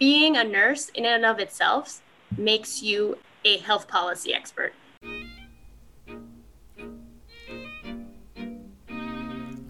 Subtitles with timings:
[0.00, 2.00] being a nurse in and of itself
[2.38, 4.72] makes you a health policy expert.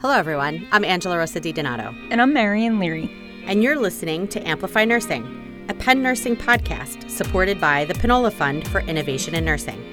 [0.00, 0.66] Hello, everyone.
[0.70, 1.92] I'm Angela Rosa Di Donato.
[2.10, 3.10] And I'm Marion Leary.
[3.44, 8.68] And you're listening to Amplify Nursing, a Penn Nursing podcast supported by the Panola Fund
[8.68, 9.84] for Innovation in Nursing.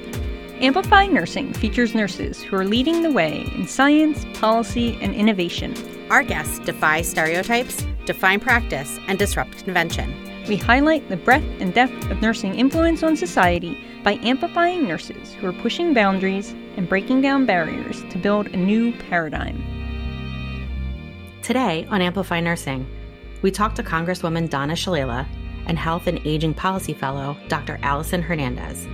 [0.61, 5.73] Amplify Nursing features nurses who are leading the way in science, policy, and innovation.
[6.11, 10.26] Our guests defy stereotypes, define practice, and disrupt convention.
[10.47, 15.47] We highlight the breadth and depth of nursing influence on society by amplifying nurses who
[15.47, 19.61] are pushing boundaries and breaking down barriers to build a new paradigm.
[21.41, 22.87] Today on Amplify Nursing,
[23.41, 25.27] we talk to Congresswoman Donna Shalala
[25.65, 27.77] and Health and Aging Policy Fellow Dr.
[27.83, 28.87] Allison Hernandez.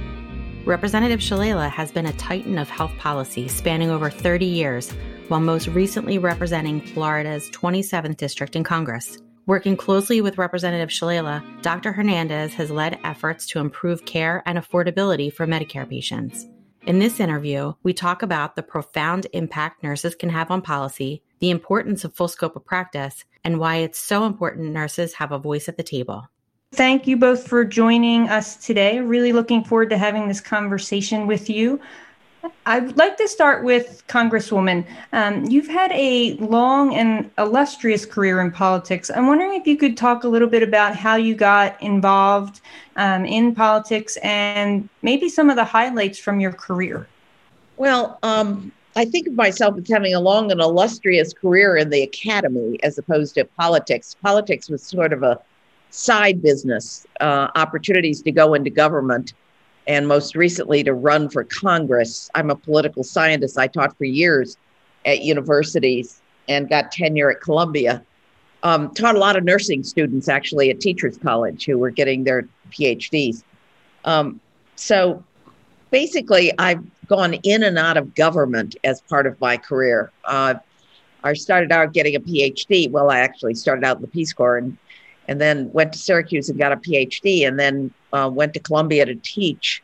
[0.65, 4.89] Representative Shalala has been a titan of health policy spanning over 30 years,
[5.27, 9.19] while most recently representing Florida's 27th district in Congress.
[9.45, 11.91] Working closely with Representative Shalala, Dr.
[11.91, 16.47] Hernandez has led efforts to improve care and affordability for Medicare patients.
[16.87, 21.49] In this interview, we talk about the profound impact nurses can have on policy, the
[21.49, 25.67] importance of full scope of practice, and why it's so important nurses have a voice
[25.67, 26.29] at the table.
[26.73, 29.01] Thank you both for joining us today.
[29.01, 31.81] Really looking forward to having this conversation with you.
[32.65, 34.85] I'd like to start with Congresswoman.
[35.13, 39.09] Um, you've had a long and illustrious career in politics.
[39.09, 42.59] I'm wondering if you could talk a little bit about how you got involved
[42.97, 47.07] um, in politics and maybe some of the highlights from your career.
[47.77, 52.03] Well, um, I think of myself as having a long and illustrious career in the
[52.03, 54.15] academy as opposed to politics.
[54.21, 55.39] Politics was sort of a
[55.91, 59.33] side business, uh, opportunities to go into government
[59.87, 62.29] and most recently to run for Congress.
[62.35, 63.57] I'm a political scientist.
[63.57, 64.57] I taught for years
[65.05, 68.03] at universities and got tenure at Columbia.
[68.63, 72.47] Um, taught a lot of nursing students actually at Teachers College who were getting their
[72.71, 73.43] PhDs.
[74.05, 74.39] Um,
[74.75, 75.23] so
[75.91, 80.11] basically, I've gone in and out of government as part of my career.
[80.23, 80.55] Uh,
[81.25, 82.89] I started out getting a PhD.
[82.89, 84.77] Well, I actually started out in the Peace Corps and
[85.27, 89.05] and then went to Syracuse and got a PhD, and then uh, went to Columbia
[89.05, 89.81] to teach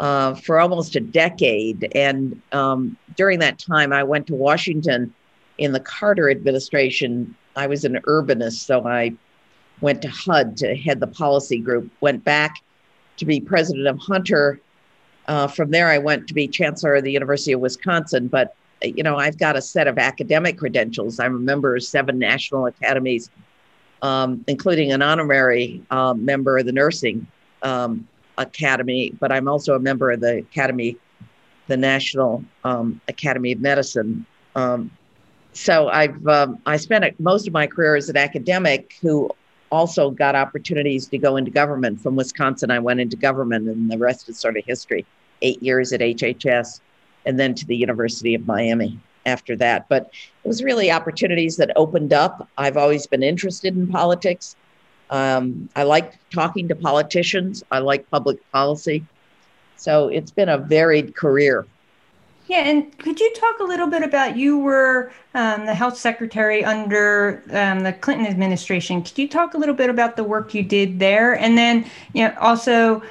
[0.00, 1.88] uh, for almost a decade.
[1.94, 5.14] And um, during that time, I went to Washington
[5.58, 7.34] in the Carter administration.
[7.54, 9.14] I was an urbanist, so I
[9.80, 12.62] went to HUD to head the policy group, went back
[13.18, 14.60] to be president of Hunter.
[15.28, 18.28] Uh, from there, I went to be chancellor of the University of Wisconsin.
[18.28, 21.18] But, you know, I've got a set of academic credentials.
[21.18, 23.30] I'm a member of seven national academies
[24.02, 27.26] um, including an honorary uh, member of the nursing
[27.62, 28.06] um,
[28.38, 30.96] academy, but I'm also a member of the academy,
[31.66, 34.26] the National um, Academy of Medicine.
[34.54, 34.90] Um,
[35.52, 39.30] so I've um, I spent most of my career as an academic who
[39.72, 42.00] also got opportunities to go into government.
[42.00, 45.06] From Wisconsin, I went into government, and the rest is sort of history.
[45.42, 46.80] Eight years at HHS,
[47.24, 49.88] and then to the University of Miami after that.
[49.88, 50.10] But
[50.44, 52.48] it was really opportunities that opened up.
[52.56, 54.56] I've always been interested in politics.
[55.10, 57.62] Um, I like talking to politicians.
[57.70, 59.04] I like public policy.
[59.76, 61.66] So it's been a varied career.
[62.48, 66.64] Yeah, and could you talk a little bit about you were um, the health secretary
[66.64, 69.02] under um, the Clinton administration?
[69.02, 72.26] Could you talk a little bit about the work you did there, and then you
[72.26, 73.02] know also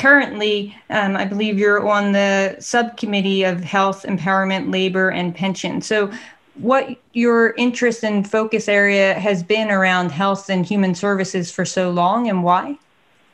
[0.00, 5.82] currently, um, I believe you're on the subcommittee of health, empowerment, labor, and pension.
[5.82, 6.10] So,
[6.54, 11.90] what your interest and focus area has been around health and human services for so
[11.90, 12.78] long, and why?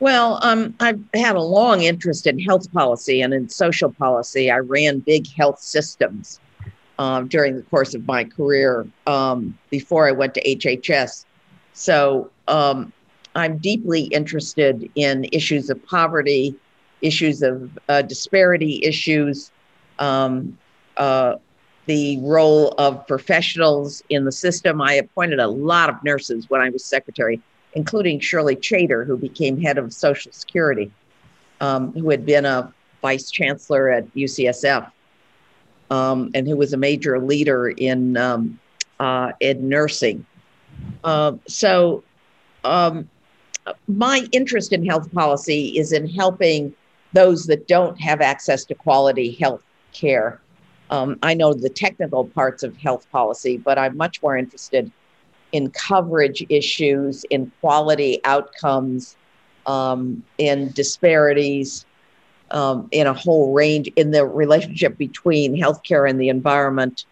[0.00, 4.50] Well, um, I've had a long interest in health policy and in social policy.
[4.50, 6.40] I ran big health systems
[6.98, 11.24] um, during the course of my career um, before I went to HHS.
[11.72, 12.92] So um,
[13.36, 16.54] I'm deeply interested in issues of poverty,
[17.02, 19.50] issues of uh, disparity issues,
[19.98, 20.56] um,
[20.96, 21.36] uh,
[21.84, 24.80] the role of professionals in the system.
[24.80, 27.40] I appointed a lot of nurses when I was secretary,
[27.74, 30.90] including Shirley Chater, who became head of Social Security,
[31.60, 32.72] um, who had been a
[33.02, 34.90] vice chancellor at UCSF,
[35.90, 38.58] um, and who was a major leader in um,
[38.98, 40.24] uh, in nursing.
[41.04, 42.02] Uh, so
[42.64, 43.08] um,
[43.88, 46.74] my interest in health policy is in helping
[47.12, 50.40] those that don't have access to quality health care.
[50.90, 54.90] Um, I know the technical parts of health policy, but I'm much more interested
[55.52, 59.16] in coverage issues, in quality outcomes,
[59.66, 61.86] um, in disparities,
[62.50, 67.04] um, in a whole range, in the relationship between healthcare and the environment,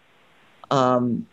[0.71, 1.25] um,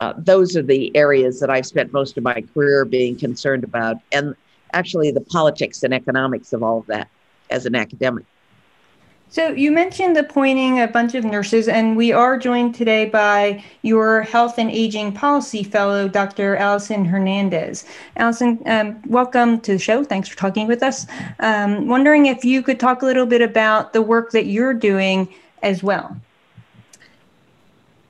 [0.00, 3.96] uh, those are the areas that I've spent most of my career being concerned about,
[4.12, 4.34] and
[4.72, 7.08] actually the politics and economics of all of that
[7.50, 8.24] as an academic.
[9.30, 14.22] So you mentioned appointing a bunch of nurses, and we are joined today by your
[14.22, 16.56] Health and Aging Policy Fellow, Dr.
[16.56, 17.84] Allison Hernandez.
[18.16, 20.02] Allison, um, welcome to the show.
[20.02, 21.06] Thanks for talking with us.
[21.40, 25.28] Um, wondering if you could talk a little bit about the work that you're doing
[25.62, 26.16] as well.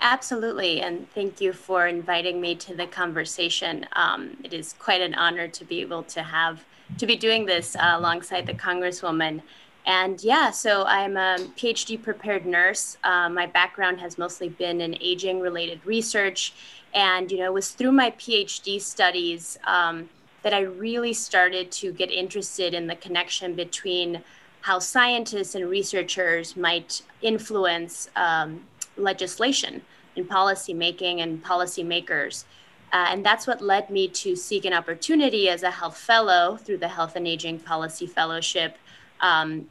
[0.00, 3.84] Absolutely, and thank you for inviting me to the conversation.
[3.94, 6.64] Um, it is quite an honor to be able to have
[6.98, 9.42] to be doing this uh, alongside the Congresswoman.
[9.84, 12.96] And yeah, so I'm a PhD prepared nurse.
[13.02, 16.52] Uh, my background has mostly been in aging related research.
[16.94, 20.08] And, you know, it was through my PhD studies um,
[20.42, 24.22] that I really started to get interested in the connection between
[24.60, 28.62] how scientists and researchers might influence um,
[28.98, 29.82] legislation
[30.16, 32.44] and policy making and policymakers.
[32.92, 36.78] Uh, and that's what led me to seek an opportunity as a health fellow through
[36.78, 38.76] the Health and Aging Policy Fellowship
[39.20, 39.68] um,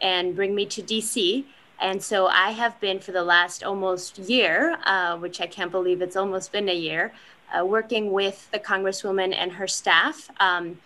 [0.00, 1.44] and bring me to DC.
[1.80, 6.02] And so I have been for the last almost year, uh, which I can't believe
[6.02, 7.12] it's almost been a year,
[7.52, 10.78] uh, working with the Congresswoman and her staff um,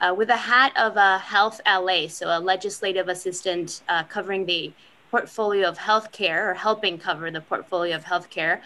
[0.00, 4.72] uh, with a hat of a Health LA, so a legislative assistant uh, covering the
[5.12, 8.60] portfolio of healthcare or helping cover the portfolio of healthcare.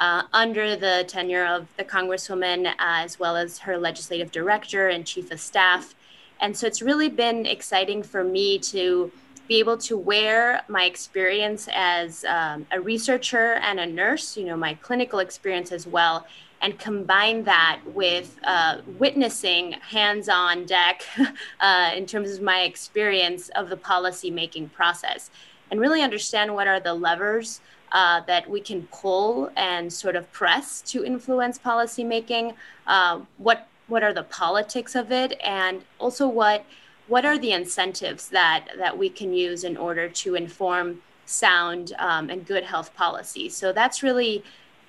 [0.00, 5.06] Uh, under the tenure of the Congresswoman, uh, as well as her legislative director and
[5.06, 5.94] chief of staff.
[6.40, 9.12] And so it's really been exciting for me to
[9.46, 14.56] be able to wear my experience as um, a researcher and a nurse, you know,
[14.56, 16.26] my clinical experience as well,
[16.62, 21.02] and combine that with uh, witnessing hands on deck
[21.60, 25.28] uh, in terms of my experience of the policy making process
[25.70, 27.60] and really understand what are the levers
[27.92, 32.54] uh, that we can pull and sort of press to influence policymaking.
[32.86, 36.64] Uh, what what are the politics of it, and also what
[37.10, 42.30] what are the incentives that that we can use in order to inform sound um,
[42.30, 44.42] and good health policy so that's really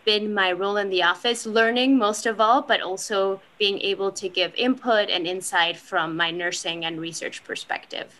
[0.06, 4.30] been my role in the office learning most of all but also being able to
[4.30, 8.20] give input and insight from my nursing and research perspective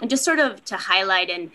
[0.00, 1.50] and just sort of to highlight and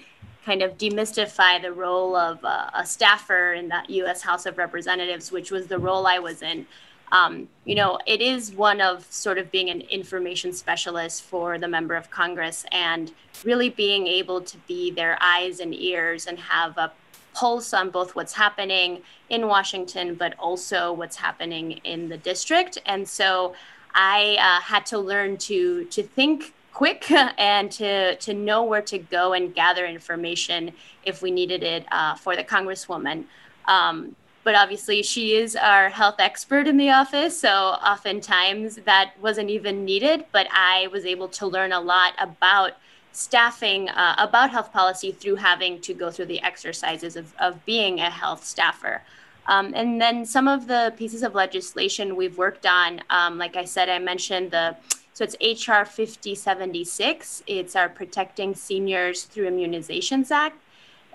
[0.46, 5.32] kind of demystify the role of uh, a staffer in the US House of Representatives
[5.32, 6.66] which was the role I was in
[7.12, 11.68] um, you know, it is one of sort of being an information specialist for the
[11.68, 13.12] member of Congress and
[13.44, 16.92] really being able to be their eyes and ears and have a
[17.34, 22.80] pulse on both what's happening in Washington, but also what's happening in the district.
[22.86, 23.54] And so
[23.94, 29.00] I uh, had to learn to to think quick and to to know where to
[29.00, 30.72] go and gather information
[31.04, 33.24] if we needed it uh, for the Congresswoman.
[33.66, 37.50] Um, but obviously she is our health expert in the office so
[37.94, 42.74] oftentimes that wasn't even needed but i was able to learn a lot about
[43.12, 48.00] staffing uh, about health policy through having to go through the exercises of, of being
[48.00, 49.02] a health staffer
[49.48, 53.66] um, and then some of the pieces of legislation we've worked on um, like i
[53.66, 54.76] said i mentioned the
[55.16, 60.62] so it's hr 5076 it's our protecting seniors through immunizations act.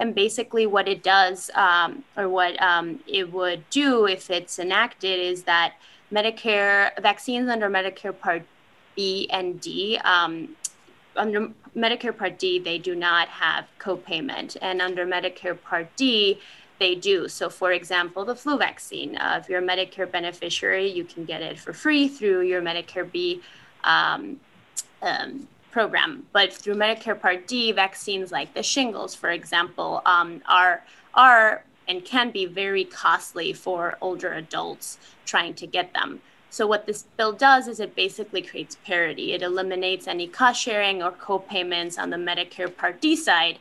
[0.00, 5.20] And basically, what it does, um, or what um, it would do if it's enacted,
[5.20, 5.74] is that
[6.10, 8.42] Medicare vaccines under Medicare Part
[8.96, 10.56] B and D, um,
[11.16, 16.40] under Medicare Part D, they do not have copayment, and under Medicare Part D,
[16.78, 17.28] they do.
[17.28, 21.42] So, for example, the flu vaccine, uh, if you're a Medicare beneficiary, you can get
[21.42, 23.42] it for free through your Medicare B
[23.84, 24.40] um,
[25.02, 26.26] um, program.
[26.32, 30.82] But through Medicare Part D, vaccines like the shingles, for example, um, are
[31.14, 36.20] are and can be very costly for older adults trying to get them.
[36.50, 39.32] So what this bill does is it basically creates parity.
[39.32, 43.58] It eliminates any cost sharing or co-payments on the Medicare Part D side.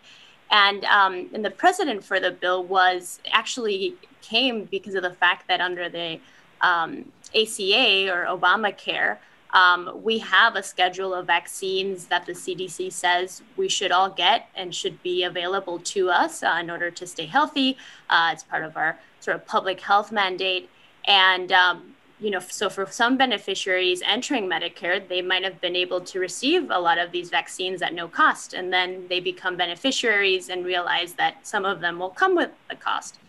[0.52, 5.48] And, um, and the precedent for the bill was actually came because of the fact
[5.48, 6.20] that under the
[6.62, 9.18] um, ACA or Obamacare,
[9.52, 14.50] um, we have a schedule of vaccines that the CDC says we should all get
[14.56, 17.78] and should be available to us uh, in order to stay healthy.
[18.10, 20.70] Uh, it's part of our sort of public health mandate.
[21.06, 26.02] And, um, you know, so for some beneficiaries entering Medicare, they might have been able
[26.02, 28.54] to receive a lot of these vaccines at no cost.
[28.54, 32.76] And then they become beneficiaries and realize that some of them will come with a
[32.76, 33.20] cost,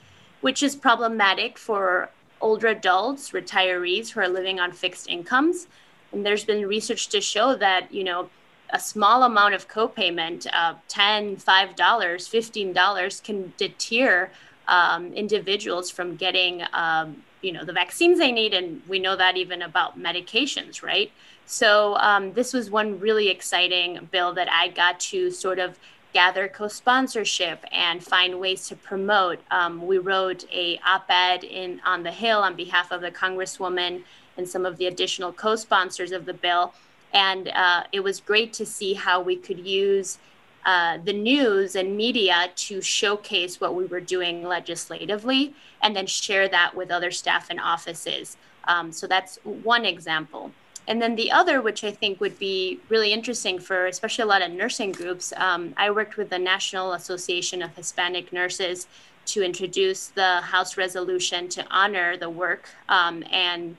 [0.42, 2.10] which is problematic for
[2.40, 5.66] older adults, retirees who are living on fixed incomes.
[6.12, 8.30] And there's been research to show that, you know,
[8.72, 14.30] a small amount of copayment, uh, $10, $5, $15 can deter
[14.68, 18.54] um, individuals from getting um, you know the vaccines they need.
[18.54, 21.10] And we know that even about medications right?
[21.46, 25.78] So um, this was one really exciting bill that i got to sort of
[26.12, 29.38] gather co-sponsorship and find ways to promote.
[29.50, 34.02] Um, we wrote a op-ed in on the hill on behalf of the congresswoman
[34.40, 36.72] and some of the additional co-sponsors of the bill
[37.12, 40.18] and uh, it was great to see how we could use
[40.64, 46.48] uh, the news and media to showcase what we were doing legislatively and then share
[46.48, 48.36] that with other staff and offices.
[48.64, 50.52] Um, so that's one example.
[50.86, 54.42] And then the other, which I think would be really interesting for especially a lot
[54.42, 58.86] of nursing groups, um, I worked with the National Association of Hispanic Nurses
[59.26, 63.76] to introduce the House resolution to honor the work um, and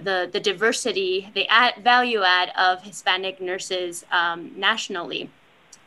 [0.00, 5.30] the, the diversity, the add, value add of Hispanic nurses um, nationally.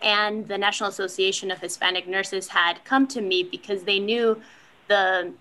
[0.02, 4.42] And the National Association of Hispanic Nurses had come to me because they knew
[4.88, 5.32] the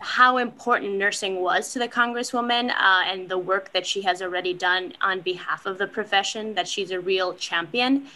[0.00, 4.54] how important nursing was to the congresswoman uh, and the work that she has already
[4.54, 8.06] done on behalf of the profession that she's a real champion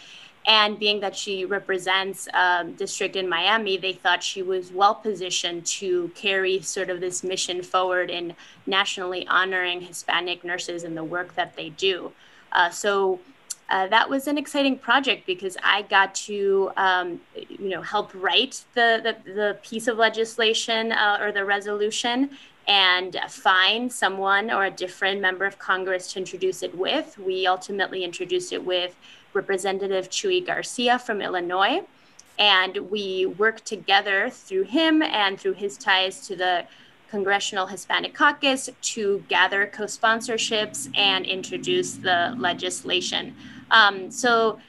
[0.45, 4.95] and being that she represents a um, district in miami they thought she was well
[4.95, 8.35] positioned to carry sort of this mission forward in
[8.65, 12.11] nationally honoring hispanic nurses and the work that they do
[12.51, 13.19] uh, so
[13.69, 18.63] uh, that was an exciting project because I got to, um, you know, help write
[18.75, 22.29] the, the, the piece of legislation uh, or the resolution
[22.67, 27.17] and find someone or a different member of Congress to introduce it with.
[27.17, 28.95] We ultimately introduced it with
[29.33, 31.83] Representative Chuy Garcia from Illinois.
[32.39, 36.65] And we worked together through him and through his ties to the
[37.09, 43.35] Congressional Hispanic Caucus to gather co sponsorships and introduce the legislation.
[43.69, 44.59] Um, so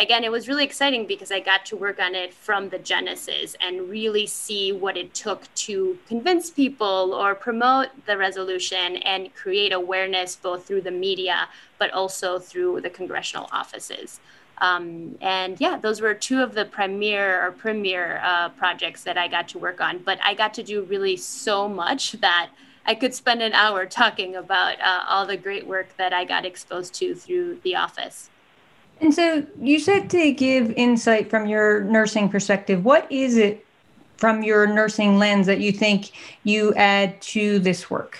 [0.00, 3.54] again, it was really exciting because I got to work on it from the genesis
[3.60, 9.72] and really see what it took to convince people or promote the resolution and create
[9.72, 14.20] awareness both through the media but also through the congressional offices.
[14.58, 19.28] Um, and yeah, those were two of the premier or premier uh, projects that I
[19.28, 19.98] got to work on.
[19.98, 22.50] But I got to do really so much that
[22.86, 26.46] I could spend an hour talking about uh, all the great work that I got
[26.46, 28.30] exposed to through the office.
[29.00, 32.84] And so you said to give insight from your nursing perspective.
[32.84, 33.64] What is it
[34.16, 36.10] from your nursing lens that you think
[36.44, 38.18] you add to this work?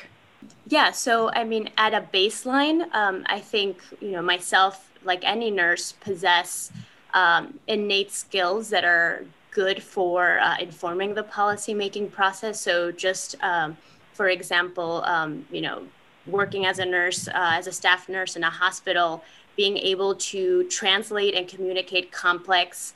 [0.66, 5.50] Yeah, so I mean, at a baseline, um, I think you know myself, like any
[5.50, 6.70] nurse, possess
[7.12, 12.60] um, innate skills that are good for uh, informing the policymaking process.
[12.60, 13.76] So, just um,
[14.14, 15.82] for example, um, you know,
[16.26, 19.24] working as a nurse, uh, as a staff nurse in a hospital,
[19.60, 22.94] being able to translate and communicate complex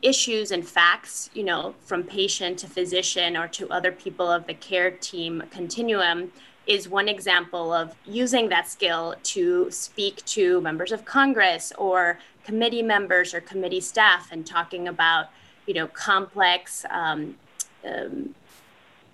[0.00, 4.54] issues and facts, you know, from patient to physician or to other people of the
[4.54, 6.30] care team continuum
[6.68, 12.84] is one example of using that skill to speak to members of Congress or committee
[12.94, 15.30] members or committee staff and talking about,
[15.66, 17.34] you know, complex um,
[17.84, 18.36] um,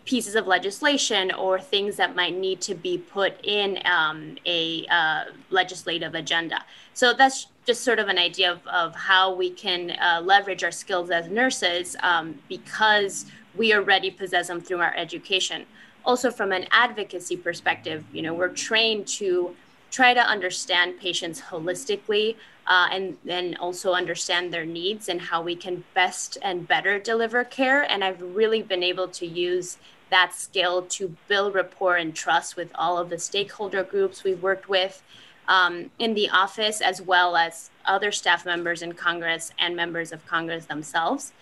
[0.05, 5.25] pieces of legislation or things that might need to be put in um, a uh,
[5.51, 6.65] legislative agenda.
[6.93, 10.71] So that's just sort of an idea of, of how we can uh, leverage our
[10.71, 15.65] skills as nurses um, because we already possess them through our education.
[16.05, 19.57] Also, from an advocacy perspective, you know, we're trained to
[19.91, 25.55] try to understand patients holistically uh, and then also understand their needs and how we
[25.55, 27.83] can best and better deliver care.
[27.83, 29.79] And I've really been able to use
[30.11, 34.69] that skill to build rapport and trust with all of the stakeholder groups we've worked
[34.69, 35.03] with
[35.49, 40.25] um, in the office, as well as other staff members in Congress and members of
[40.27, 41.33] Congress themselves.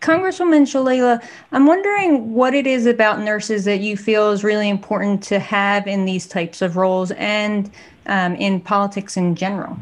[0.00, 1.22] Congresswoman Shalala,
[1.52, 5.86] I'm wondering what it is about nurses that you feel is really important to have
[5.86, 7.70] in these types of roles and
[8.06, 9.76] um, in politics in general.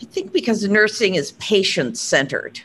[0.00, 2.60] I think because nursing is patient centered.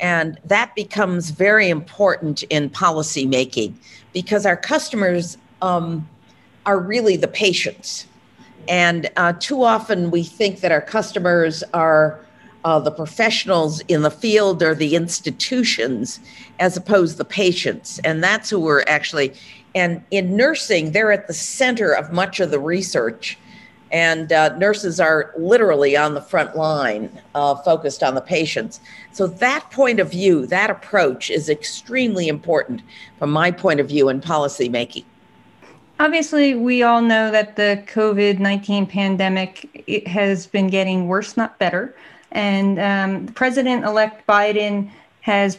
[0.00, 3.78] And that becomes very important in policy making
[4.12, 6.08] because our customers um,
[6.66, 8.06] are really the patients.
[8.68, 12.18] And uh, too often we think that our customers are
[12.64, 16.20] uh, the professionals in the field or the institutions
[16.58, 17.98] as opposed to the patients.
[18.04, 19.34] And that's who we're actually,
[19.74, 23.38] and in nursing, they're at the center of much of the research
[23.92, 28.80] and uh, nurses are literally on the front line uh, focused on the patients
[29.12, 32.82] so that point of view that approach is extremely important
[33.18, 35.04] from my point of view in policymaking.
[35.98, 41.94] obviously we all know that the covid-19 pandemic it has been getting worse not better
[42.32, 44.90] and um, president-elect biden
[45.20, 45.58] has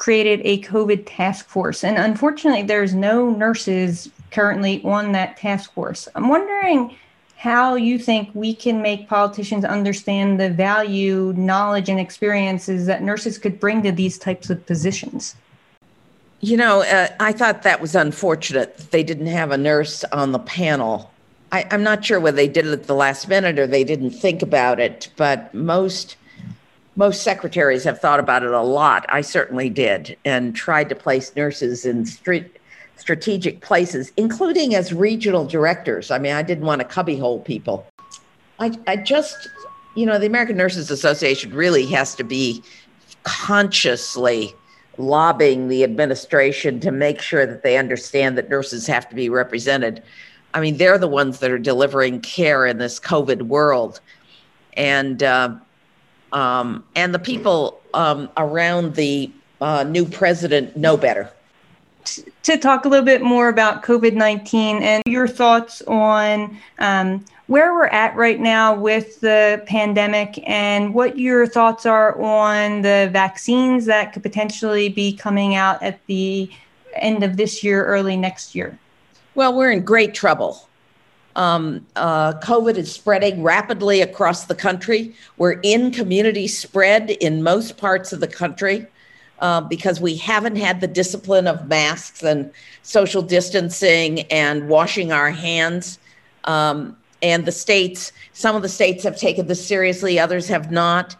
[0.00, 1.84] created a COVID task force.
[1.84, 6.08] And unfortunately, there's no nurses currently on that task force.
[6.14, 6.96] I'm wondering
[7.40, 13.38] how you think we can make politicians understand the value, knowledge, and experiences that nurses
[13.38, 15.34] could bring to these types of positions.
[16.40, 20.32] You know, uh, I thought that was unfortunate that they didn't have a nurse on
[20.32, 21.10] the panel.
[21.50, 24.10] I, I'm not sure whether they did it at the last minute or they didn't
[24.10, 26.16] think about it, but most
[26.96, 29.06] most secretaries have thought about it a lot.
[29.08, 32.59] I certainly did, and tried to place nurses in street
[33.00, 36.10] strategic places, including as regional directors.
[36.10, 37.86] I mean, I didn't want to cubbyhole people.
[38.58, 39.48] I, I just,
[39.94, 42.62] you know, the American Nurses Association really has to be
[43.22, 44.54] consciously
[44.98, 50.02] lobbying the administration to make sure that they understand that nurses have to be represented.
[50.52, 54.00] I mean, they're the ones that are delivering care in this COVID world,
[54.74, 55.54] and uh,
[56.32, 59.30] um, and the people um, around the
[59.60, 61.30] uh, new president know better
[62.04, 67.74] to talk a little bit more about COVID 19 and your thoughts on um, where
[67.74, 73.86] we're at right now with the pandemic and what your thoughts are on the vaccines
[73.86, 76.50] that could potentially be coming out at the
[76.94, 78.78] end of this year, early next year.
[79.34, 80.68] Well, we're in great trouble.
[81.36, 85.14] Um, uh, COVID is spreading rapidly across the country.
[85.36, 88.86] We're in community spread in most parts of the country
[89.40, 92.50] uh, because we haven't had the discipline of masks and
[92.82, 95.98] social distancing and washing our hands.
[96.44, 101.16] Um, and the states, some of the states have taken this seriously, others have not.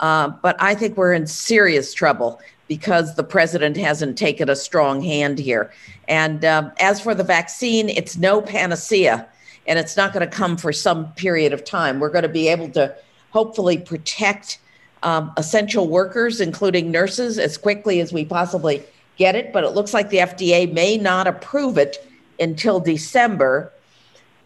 [0.00, 5.02] Uh, but I think we're in serious trouble because the president hasn't taken a strong
[5.02, 5.72] hand here.
[6.08, 9.28] And um, as for the vaccine, it's no panacea,
[9.66, 12.00] and it's not going to come for some period of time.
[12.00, 12.94] We're going to be able to
[13.30, 14.58] hopefully protect
[15.02, 18.82] um, essential workers, including nurses, as quickly as we possibly
[19.16, 19.52] get it.
[19.52, 22.06] But it looks like the FDA may not approve it
[22.38, 23.72] until December.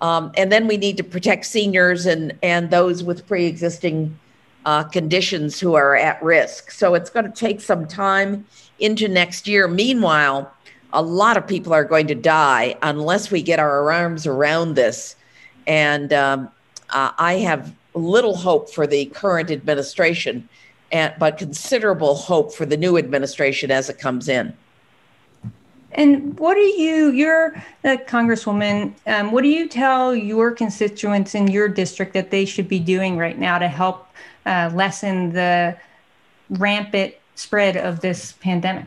[0.01, 4.19] Um, and then we need to protect seniors and, and those with pre existing
[4.67, 6.71] uh, conditions who are at risk.
[6.71, 8.47] So it's going to take some time
[8.79, 9.69] into next year.
[9.69, 10.53] Meanwhile,
[10.93, 15.17] a lot of people are going to die unless we get our arms around this.
[15.67, 16.51] And um,
[16.91, 20.49] uh, I have little hope for the current administration,
[20.93, 24.55] and, but considerable hope for the new administration as it comes in.
[25.93, 27.55] And what do you, you're
[27.85, 32.69] a congresswoman, um, what do you tell your constituents in your district that they should
[32.69, 34.09] be doing right now to help
[34.45, 35.77] uh, lessen the
[36.51, 38.87] rampant spread of this pandemic?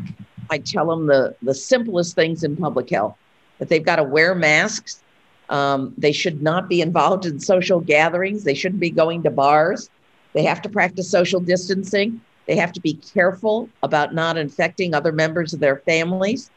[0.50, 3.16] I tell them the, the simplest things in public health
[3.60, 5.02] that they've got to wear masks,
[5.50, 8.44] um, they should not be involved in social gatherings.
[8.44, 9.90] They shouldn't be going to bars.
[10.34, 12.22] They have to practice social distancing.
[12.48, 16.50] They have to be careful about not infecting other members of their families.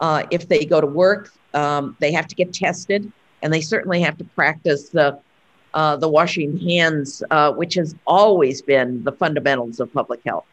[0.00, 3.10] Uh, if they go to work, um, they have to get tested,
[3.42, 5.18] and they certainly have to practice the
[5.72, 10.44] uh, the washing hands, uh, which has always been the fundamentals of public health.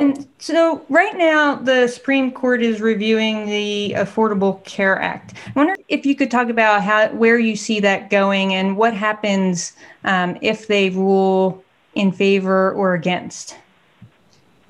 [0.00, 5.34] And so, right now, the Supreme Court is reviewing the Affordable Care Act.
[5.46, 8.94] I wonder if you could talk about how where you see that going and what
[8.94, 9.72] happens
[10.04, 11.62] um, if they rule
[11.94, 13.56] in favor or against.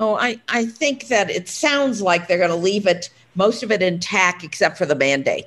[0.01, 3.71] Oh, I, I think that it sounds like they're going to leave it, most of
[3.71, 5.47] it intact, except for the mandate.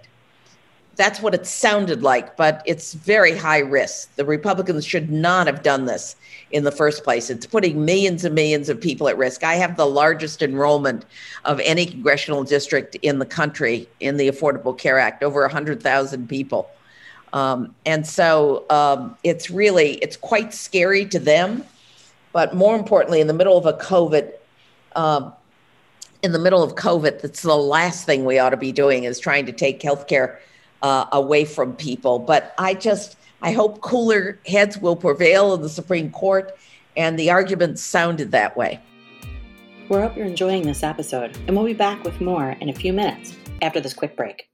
[0.97, 4.15] That's what it sounded like, but it's very high risk.
[4.15, 6.15] The Republicans should not have done this
[6.49, 7.29] in the first place.
[7.29, 9.43] It's putting millions and millions of people at risk.
[9.43, 11.05] I have the largest enrollment
[11.45, 16.67] of any congressional district in the country in the Affordable Care Act, over 100,000 people.
[17.31, 21.63] Um, and so um, it's really, it's quite scary to them.
[22.33, 24.31] But more importantly, in the middle of a COVID,
[24.95, 25.31] um,
[26.23, 29.19] in the middle of COVID, that's the last thing we ought to be doing is
[29.19, 30.37] trying to take healthcare
[30.81, 32.19] uh, away from people.
[32.19, 36.57] But I just, I hope cooler heads will prevail in the Supreme Court,
[36.95, 38.79] and the arguments sounded that way.
[39.89, 42.91] We hope you're enjoying this episode, and we'll be back with more in a few
[42.91, 44.49] minutes after this quick break.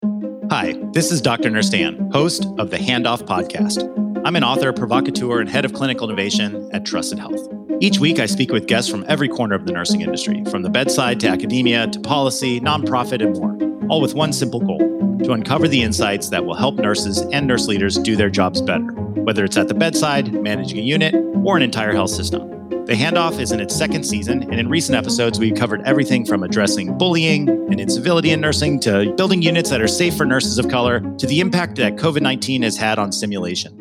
[0.52, 1.50] Hi, this is Dr.
[1.50, 3.90] Nurstan, host of the Handoff Podcast.
[4.26, 7.50] I'm an author, provocateur, and head of clinical innovation at Trusted Health.
[7.82, 10.70] Each week, I speak with guests from every corner of the nursing industry, from the
[10.70, 15.68] bedside to academia to policy, nonprofit, and more, all with one simple goal to uncover
[15.68, 19.58] the insights that will help nurses and nurse leaders do their jobs better, whether it's
[19.58, 22.50] at the bedside, managing a unit, or an entire health system.
[22.86, 26.44] The Handoff is in its second season, and in recent episodes, we've covered everything from
[26.44, 30.68] addressing bullying and incivility in nursing to building units that are safe for nurses of
[30.68, 33.80] color to the impact that COVID 19 has had on simulation.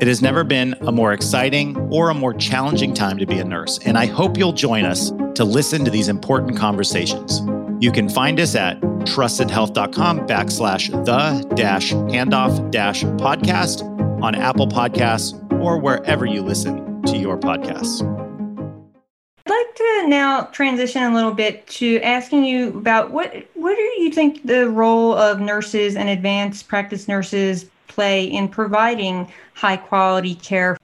[0.00, 3.44] It has never been a more exciting or a more challenging time to be a
[3.44, 7.40] nurse, and I hope you'll join us to listen to these important conversations.
[7.78, 13.82] You can find us at trustedhealth.com backslash the dash handoff dash podcast
[14.22, 18.02] on Apple Podcasts or wherever you listen to your podcasts.
[19.44, 23.82] I'd like to now transition a little bit to asking you about what what do
[24.02, 30.34] you think the role of nurses and advanced practice nurses play in providing high quality
[30.36, 30.76] care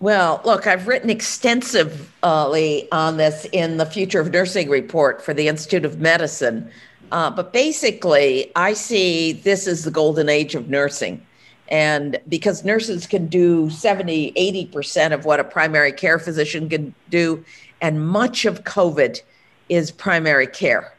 [0.00, 5.48] well, look, I've written extensively on this in the Future of Nursing report for the
[5.48, 6.70] Institute of Medicine.
[7.10, 11.24] Uh, but basically, I see this as the golden age of nursing.
[11.68, 17.44] And because nurses can do 70, 80% of what a primary care physician can do,
[17.80, 19.20] and much of COVID
[19.68, 20.94] is primary care.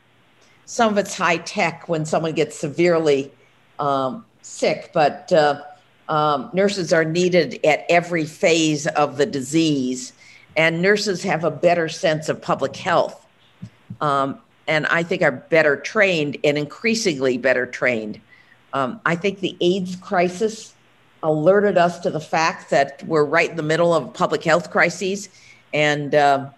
[0.66, 3.32] Some of it's high tech when someone gets severely
[3.80, 5.64] um, sick, but uh,
[6.08, 10.14] um, nurses are needed at every phase of the disease,
[10.56, 13.26] and nurses have a better sense of public health.
[14.02, 18.22] Um, and I think are better trained and increasingly better trained.
[18.72, 20.74] Um, I think the AIDS crisis
[21.24, 25.28] alerted us to the fact that we're right in the middle of public health crises,
[25.74, 26.50] and uh,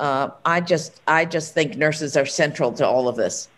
[0.00, 3.48] uh, I just I just think nurses are central to all of this.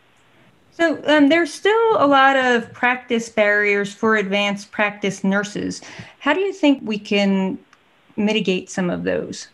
[0.73, 5.81] So um, there's still a lot of practice barriers for advanced practice nurses.
[6.19, 7.59] How do you think we can
[8.17, 9.49] mitigate some of those?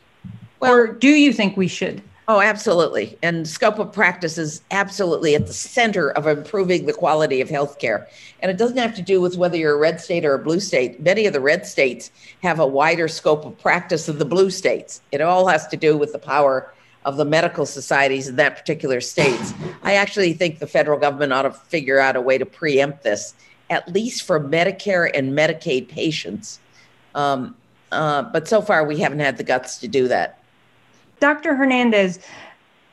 [0.59, 2.03] Well, or do you think we should?
[2.33, 3.19] Oh, absolutely.
[3.25, 8.07] And scope of practice is absolutely at the center of improving the quality of healthcare.
[8.39, 10.61] And it doesn't have to do with whether you're a red state or a blue
[10.61, 11.01] state.
[11.01, 12.13] Many of the red states
[12.45, 15.03] have a wider scope of practice than the blue states.
[15.11, 16.73] It all has to do with the power
[17.05, 19.53] of the medical societies in that particular states.
[19.83, 23.35] I actually think the federal government ought to figure out a way to preempt this,
[23.71, 26.61] at least for Medicare and Medicaid patients.
[27.13, 27.57] Um,
[27.91, 30.40] uh, but so far, we haven't had the guts to do that.
[31.21, 31.55] Dr.
[31.55, 32.19] Hernandez,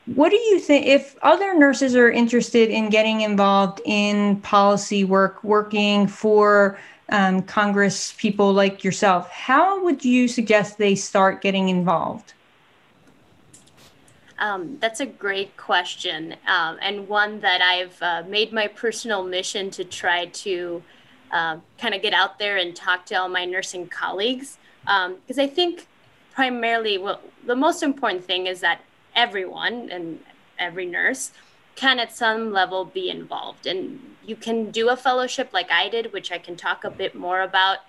[0.05, 5.43] what do you think if other nurses are interested in getting involved in policy work,
[5.43, 6.77] working for
[7.09, 9.29] um, Congress people like yourself?
[9.29, 12.33] How would you suggest they start getting involved?
[14.39, 19.71] Um, that's a great question, um, and one that I've uh, made my personal mission
[19.71, 20.83] to try to
[21.31, 24.59] uh, kind of get out there and talk to all my nursing colleagues.
[24.83, 25.87] Because um, I think
[26.37, 28.79] primarily, well, the most important thing is that
[29.15, 30.19] everyone and
[30.59, 31.31] every nurse
[31.75, 33.65] can at some level be involved.
[33.65, 37.13] And you can do a fellowship like I did, which I can talk a bit
[37.15, 37.79] more about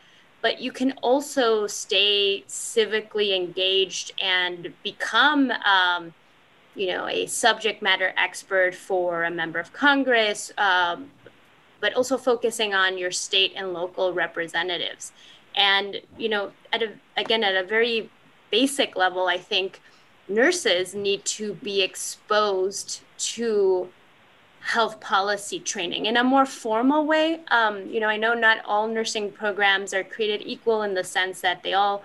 [0.41, 6.15] but you can also stay civically engaged and become um,
[6.75, 11.11] you know, a subject matter expert for a member of Congress, um,
[11.81, 15.13] but also focusing on your state and local representatives.
[15.57, 18.11] And, you know, at a, again, at a very
[18.51, 19.81] basic level, I think
[20.29, 23.89] nurses need to be exposed to
[24.61, 27.41] health policy training in a more formal way.
[27.49, 31.41] Um, you know, I know not all nursing programs are created equal in the sense
[31.41, 32.03] that they all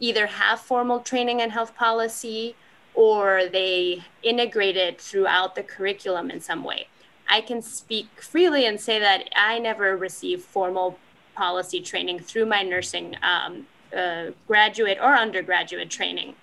[0.00, 2.54] either have formal training in health policy
[2.94, 6.88] or they integrate it throughout the curriculum in some way.
[7.28, 10.98] I can speak freely and say that I never received formal
[11.34, 16.34] policy training through my nursing um, uh, graduate or undergraduate training.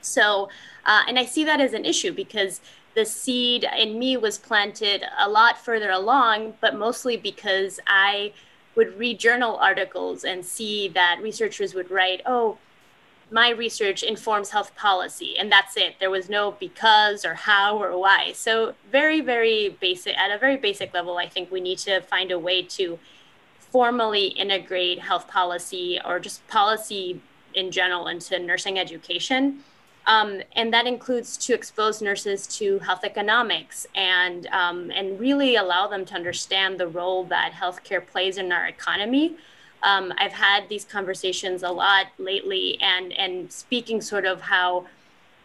[0.00, 0.48] So,
[0.84, 2.60] uh, and I see that as an issue because
[2.94, 8.32] the seed in me was planted a lot further along, but mostly because I
[8.74, 12.58] would read journal articles and see that researchers would write, oh,
[13.32, 17.98] my research informs health policy and that's it there was no because or how or
[17.98, 22.00] why so very very basic at a very basic level i think we need to
[22.02, 22.98] find a way to
[23.72, 27.20] formally integrate health policy or just policy
[27.54, 29.60] in general into nursing education.
[30.06, 35.86] Um, and that includes to expose nurses to health economics and um, and really allow
[35.86, 39.36] them to understand the role that healthcare plays in our economy.
[39.84, 44.86] Um, I've had these conversations a lot lately, and and speaking sort of how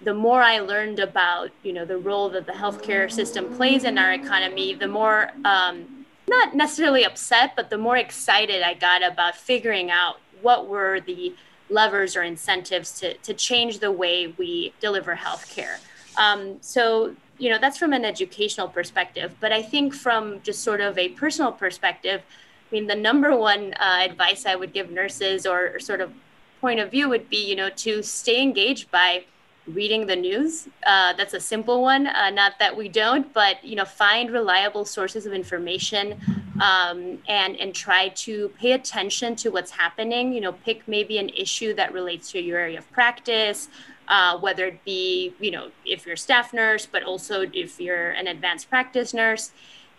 [0.02, 4.00] the more I learned about you know the role that the healthcare system plays in
[4.00, 5.97] our economy, the more um,
[6.28, 11.36] not necessarily upset, but the more excited I got about figuring out what were the
[11.70, 15.78] levers or incentives to to change the way we deliver healthcare.
[16.18, 20.82] Um, so you know that's from an educational perspective, but I think from just sort
[20.82, 22.22] of a personal perspective
[22.70, 26.12] I mean, the number one uh, advice I would give nurses or, or, sort of
[26.60, 29.24] point of view would be, you know, to stay engaged by
[29.68, 30.68] reading the news.
[30.86, 32.08] Uh, that's a simple one.
[32.08, 36.20] Uh, not that we don't, but you know, find reliable sources of information
[36.62, 40.34] um, and and try to pay attention to what's happening.
[40.34, 43.70] You know, pick maybe an issue that relates to your area of practice
[44.08, 48.12] uh, whether it be, you know, if you're a staff nurse, but also if you're
[48.12, 49.52] an advanced practice nurse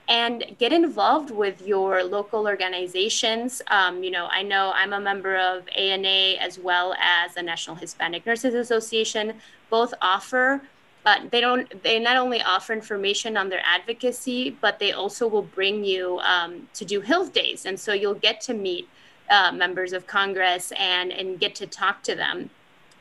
[0.08, 3.60] and get involved with your local organizations.
[3.68, 7.76] Um, you know, I know I'm a member of ANA as well as the National
[7.76, 9.34] Hispanic Nurses Association.
[9.70, 10.62] Both offer,
[11.04, 11.82] but they don't.
[11.82, 16.68] They not only offer information on their advocacy, but they also will bring you um,
[16.74, 18.88] to do health days, and so you'll get to meet
[19.30, 22.50] uh, members of Congress and and get to talk to them.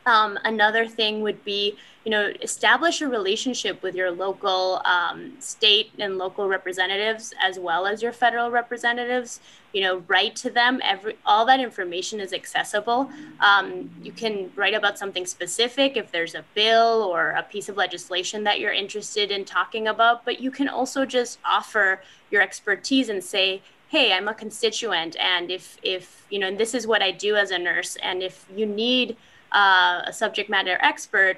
[0.06, 5.92] Um, another thing would be, you know, establish a relationship with your local um, state
[6.00, 9.42] and local representatives as well as your federal representatives.
[9.74, 10.80] You know, write to them.
[10.86, 13.10] Every all that information is accessible.
[13.42, 17.76] Um, you can write about something specific if there's a bill or a piece of
[17.76, 20.24] legislation that you're interested in talking about.
[20.24, 25.50] But you can also just offer your expertise and say, hey i'm a constituent and
[25.50, 28.46] if if you know and this is what i do as a nurse and if
[28.54, 29.16] you need
[29.52, 31.38] uh, a subject matter expert,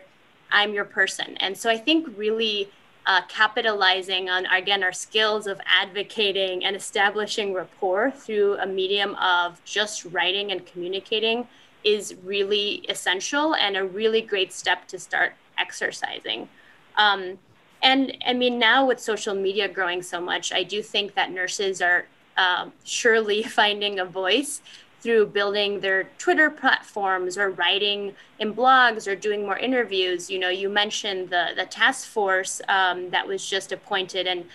[0.51, 1.38] I'm your person.
[1.38, 2.69] And so I think really
[3.05, 9.63] uh, capitalizing on, again, our skills of advocating and establishing rapport through a medium of
[9.63, 11.47] just writing and communicating
[11.83, 16.49] is really essential and a really great step to start exercising.
[16.97, 17.39] Um,
[17.81, 21.81] and I mean, now with social media growing so much, I do think that nurses
[21.81, 24.62] are uh, surely finding a voice
[25.01, 30.29] through building their Twitter platforms or writing in blogs or doing more interviews.
[30.29, 34.45] You know, you mentioned the the task force um, that was just appointed, and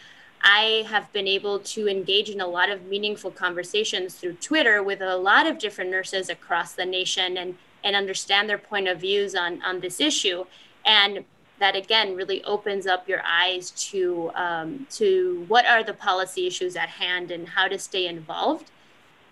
[0.43, 5.01] I have been able to engage in a lot of meaningful conversations through Twitter with
[5.01, 9.35] a lot of different nurses across the nation and and understand their point of views
[9.35, 10.45] on on this issue
[10.85, 11.25] and
[11.59, 16.77] that again really opens up your eyes to um, to what are the policy issues
[16.77, 18.71] at hand and how to stay involved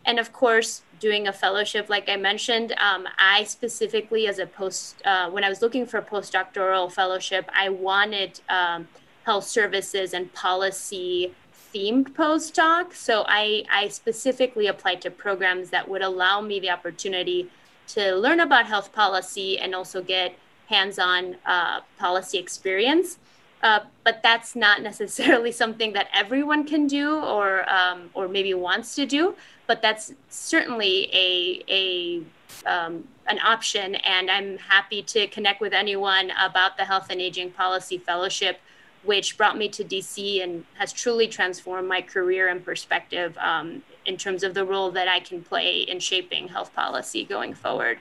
[0.04, 5.02] and of course doing a fellowship like i mentioned um, i specifically as a post
[5.04, 8.86] uh, when i was looking for a postdoctoral fellowship i wanted um,
[9.24, 11.34] health services and policy
[11.74, 17.50] themed postdoc so I, I specifically applied to programs that would allow me the opportunity
[17.88, 20.36] to learn about health policy and also get
[20.68, 23.18] hands-on uh, policy experience
[23.62, 28.94] uh, but that's not necessarily something that everyone can do or um, or maybe wants
[28.96, 29.34] to do.
[29.66, 32.22] But that's certainly a a
[32.68, 37.52] um, an option, and I'm happy to connect with anyone about the Health and Aging
[37.52, 38.60] Policy Fellowship,
[39.04, 44.16] which brought me to DC and has truly transformed my career and perspective um, in
[44.16, 47.98] terms of the role that I can play in shaping health policy going forward.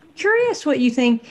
[0.00, 1.28] I'm curious what you think.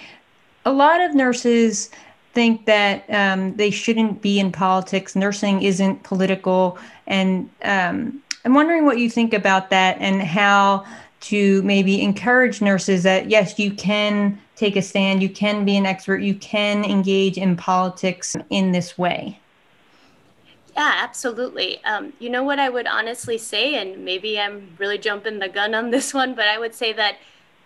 [0.66, 1.90] A lot of nurses
[2.34, 5.16] think that um, they shouldn't be in politics.
[5.16, 6.78] Nursing isn't political.
[7.08, 10.86] And um, I'm wondering what you think about that and how
[11.22, 15.86] to maybe encourage nurses that, yes, you can take a stand, you can be an
[15.86, 19.40] expert, you can engage in politics in this way.
[20.76, 21.84] Yeah, absolutely.
[21.84, 25.76] Um, you know what I would honestly say, and maybe I'm really jumping the gun
[25.76, 27.18] on this one, but I would say that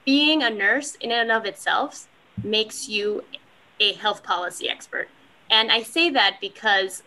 [0.06, 2.08] being a nurse in and of itself
[2.44, 3.24] makes you
[3.80, 5.10] a health policy expert.
[5.50, 7.04] And I say that because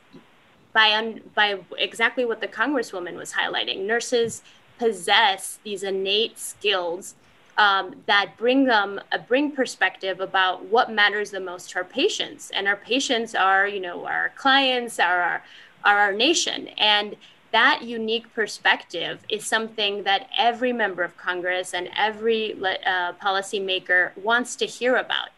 [0.73, 4.43] by un, by exactly what the congresswoman was highlighting, nurses
[4.79, 7.15] possess these innate skills
[7.57, 12.51] um, that bring them a bring perspective about what matters the most to our patients.
[12.51, 15.43] And our patients are, you know, our clients, are our
[15.85, 16.69] are our nation.
[16.79, 17.17] And
[17.51, 24.55] that unique perspective is something that every member of Congress and every uh, policymaker wants
[24.57, 25.31] to hear about.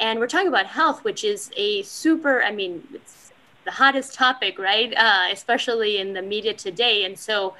[0.00, 3.32] And we're talking about health, which is a super, I mean, it's
[3.64, 4.92] the hottest topic, right?
[4.96, 7.04] Uh, especially in the media today.
[7.04, 7.54] And so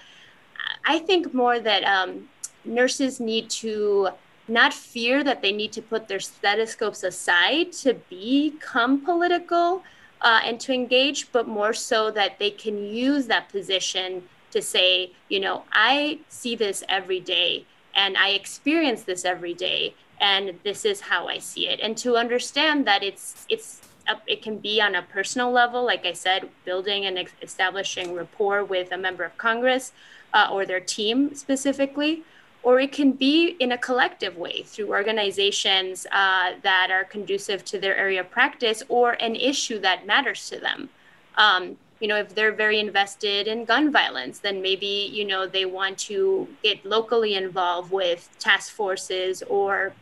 [0.84, 2.28] I think more that um,
[2.64, 4.08] nurses need to
[4.48, 9.82] not fear that they need to put their stethoscopes aside to become political
[10.22, 15.12] uh, and to engage, but more so that they can use that position to say,
[15.28, 20.84] you know, I see this every day and I experience this every day and this
[20.84, 21.80] is how I see it.
[21.80, 23.80] And to understand that it's it's
[24.26, 28.90] it can be on a personal level, like I said, building and establishing rapport with
[28.92, 29.92] a member of Congress
[30.34, 32.22] uh, or their team specifically,
[32.62, 37.78] or it can be in a collective way through organizations uh, that are conducive to
[37.78, 40.88] their area of practice or an issue that matters to them.
[41.36, 45.66] Um, you know, if they're very invested in gun violence, then maybe, you know, they
[45.66, 49.92] want to get locally involved with task forces or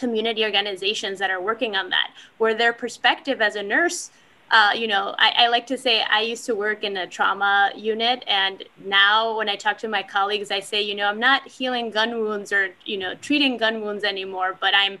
[0.00, 4.10] community organizations that are working on that, where their perspective as a nurse,
[4.50, 7.70] uh, you know, I, I, like to say I used to work in a trauma
[7.76, 11.46] unit, and now when I talk to my colleagues, I say, you know, I'm not
[11.46, 14.98] healing gun wounds or you know treating gun wounds anymore, but I'm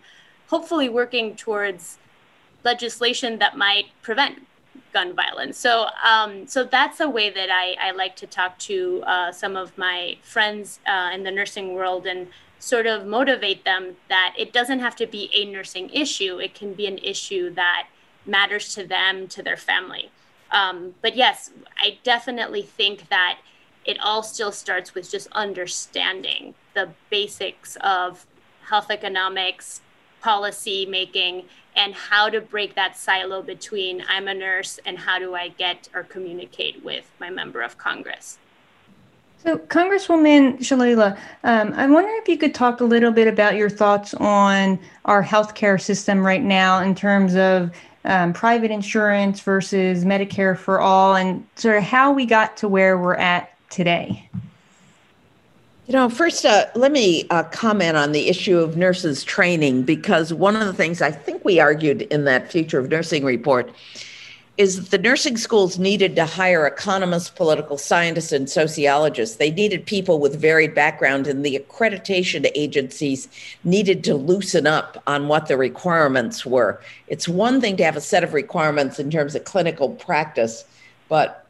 [0.48, 1.98] hopefully working towards
[2.62, 4.46] legislation that might prevent
[4.92, 5.56] gun violence.
[5.56, 9.56] So, um, so that's a way that I, I like to talk to uh, some
[9.56, 12.28] of my friends uh, in the nursing world and
[12.60, 16.38] sort of motivate them that it doesn't have to be a nursing issue.
[16.38, 17.88] It can be an issue that
[18.26, 20.10] matters to them, to their family.
[20.52, 23.38] Um, but yes, I definitely think that
[23.84, 28.26] it all still starts with just understanding the basics of
[28.68, 29.80] health economics,
[30.20, 31.44] policy making,
[31.74, 35.88] and how to break that silo between I'm a nurse and how do I get
[35.94, 38.38] or communicate with my member of Congress.
[39.42, 43.70] So, Congresswoman Shalala, um, I wonder if you could talk a little bit about your
[43.70, 47.70] thoughts on our healthcare system right now in terms of
[48.04, 52.98] um, private insurance versus Medicare for all, and sort of how we got to where
[52.98, 54.28] we're at today.
[55.86, 60.34] You know, first, uh, let me uh, comment on the issue of nurses training because
[60.34, 63.72] one of the things I think we argued in that Future of Nursing report
[64.60, 69.36] is that the nursing schools needed to hire economists, political scientists, and sociologists.
[69.36, 73.26] They needed people with varied background, and the accreditation agencies
[73.64, 76.78] needed to loosen up on what the requirements were.
[77.08, 80.66] It's one thing to have a set of requirements in terms of clinical practice,
[81.08, 81.46] but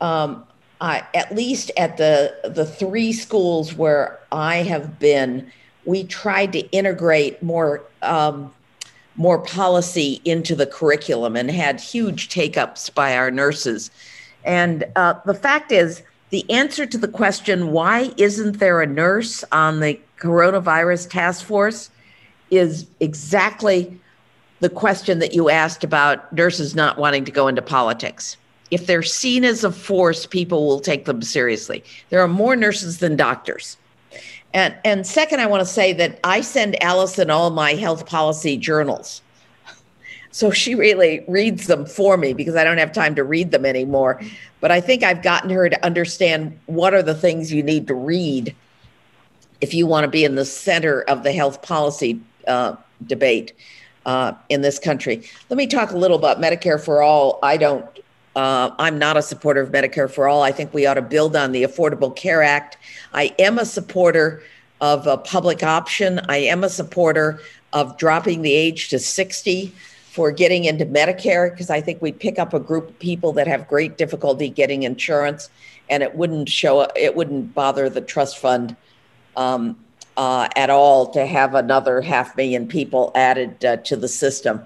[0.00, 0.44] um,
[0.80, 5.48] I, at least at the the three schools where I have been,
[5.84, 8.52] we tried to integrate more um,
[9.18, 13.90] more policy into the curriculum and had huge take ups by our nurses.
[14.44, 19.44] And uh, the fact is, the answer to the question, why isn't there a nurse
[19.52, 21.90] on the coronavirus task force,
[22.50, 23.98] is exactly
[24.60, 28.36] the question that you asked about nurses not wanting to go into politics.
[28.70, 31.82] If they're seen as a force, people will take them seriously.
[32.10, 33.77] There are more nurses than doctors.
[34.58, 38.56] And, and second, I want to say that I send Allison all my health policy
[38.56, 39.22] journals.
[40.32, 43.64] So she really reads them for me because I don't have time to read them
[43.64, 44.20] anymore.
[44.60, 47.94] But I think I've gotten her to understand what are the things you need to
[47.94, 48.52] read
[49.60, 52.74] if you want to be in the center of the health policy uh,
[53.06, 53.52] debate
[54.06, 55.22] uh, in this country.
[55.50, 57.38] Let me talk a little about Medicare for All.
[57.44, 57.86] I don't
[58.38, 60.44] uh, I'm not a supporter of Medicare for all.
[60.44, 62.76] I think we ought to build on the Affordable Care Act.
[63.12, 64.44] I am a supporter
[64.80, 66.20] of a public option.
[66.28, 67.40] I am a supporter
[67.72, 69.74] of dropping the age to 60
[70.12, 73.48] for getting into Medicare because I think we'd pick up a group of people that
[73.48, 75.50] have great difficulty getting insurance,
[75.90, 78.76] and it wouldn't show it wouldn't bother the trust fund
[79.36, 79.76] um,
[80.16, 84.64] uh, at all to have another half million people added uh, to the system.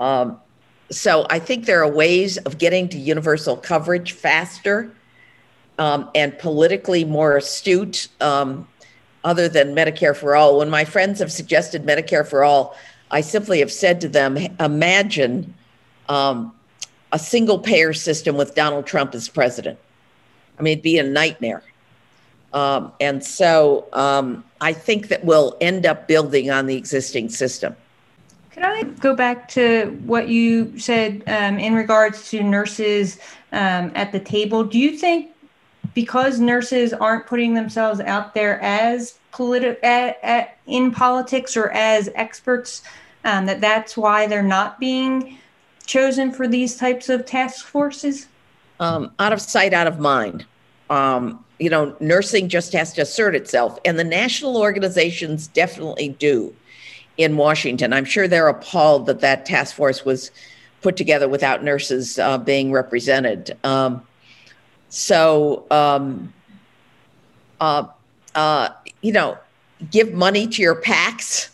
[0.00, 0.40] Um,
[0.90, 4.92] so I think there are ways of getting to universal coverage faster
[5.78, 8.68] um, and politically more astute, um,
[9.24, 10.58] other than Medicare for all.
[10.58, 12.76] When my friends have suggested Medicare for all,
[13.10, 15.54] I simply have said to them, imagine
[16.08, 16.52] um,
[17.12, 19.78] a single payer system with Donald Trump as president.
[20.58, 21.62] I mean, it'd be a nightmare.
[22.52, 27.74] Um, and so um, I think that we'll end up building on the existing system.
[28.54, 33.18] Could I go back to what you said um, in regards to nurses
[33.50, 34.62] um, at the table?
[34.62, 35.32] Do you think
[35.92, 39.18] because nurses aren't putting themselves out there as
[40.66, 42.82] in politics or as experts,
[43.24, 45.36] um, that that's why they're not being
[45.84, 48.28] chosen for these types of task forces?
[48.78, 50.46] Um, out of sight, out of mind.
[50.90, 56.54] Um, you know, nursing just has to assert itself, and the national organizations definitely do
[57.16, 57.92] in Washington.
[57.92, 60.30] I'm sure they're appalled that that task force was
[60.82, 63.56] put together without nurses uh, being represented.
[63.64, 64.06] Um,
[64.88, 66.32] so, um,
[67.60, 67.86] uh,
[68.34, 68.68] uh,
[69.00, 69.38] you know,
[69.90, 71.50] give money to your PACs,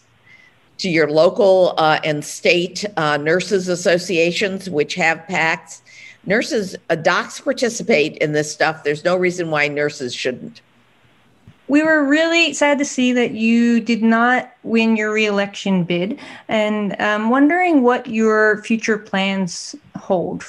[0.78, 5.82] to your local uh, and state uh, nurses associations, which have PACs.
[6.26, 8.84] Nurses, uh, docs participate in this stuff.
[8.84, 10.60] There's no reason why nurses shouldn't
[11.70, 16.96] we were really sad to see that you did not win your reelection bid and
[16.98, 20.44] I'm wondering what your future plans hold.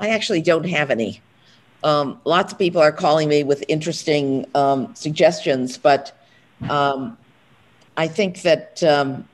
[0.00, 1.20] I actually don't have any.
[1.82, 6.18] Um, lots of people are calling me with interesting um, suggestions, but
[6.70, 7.18] um,
[7.98, 9.28] I think that um,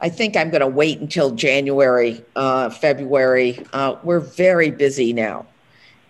[0.00, 3.66] I think I'm going to wait until January, uh, February.
[3.72, 5.44] Uh, we're very busy now,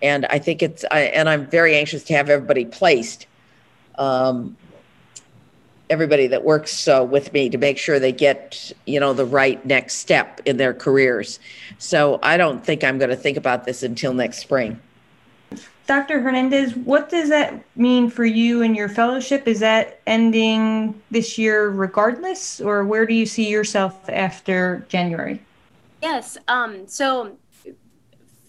[0.02, 3.26] and I think it's I, and I'm very anxious to have everybody placed
[4.00, 4.56] um,
[5.90, 9.64] everybody that works uh, with me to make sure they get you know the right
[9.66, 11.38] next step in their careers
[11.78, 14.80] so i don't think i'm going to think about this until next spring
[15.86, 16.20] Dr.
[16.20, 19.48] Hernandez, what does that mean for you and your fellowship?
[19.48, 25.42] Is that ending this year regardless, or where do you see yourself after January?
[26.00, 26.38] Yes.
[26.46, 27.36] Um, so,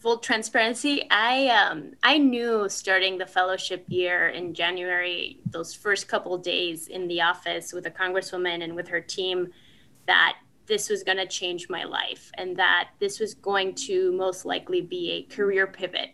[0.01, 6.37] full transparency, I um, I knew starting the fellowship year in January, those first couple
[6.37, 9.49] days in the office with a congresswoman and with her team,
[10.07, 14.45] that this was going to change my life and that this was going to most
[14.45, 16.11] likely be a career pivot